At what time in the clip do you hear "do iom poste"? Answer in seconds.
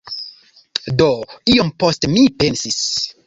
1.01-2.11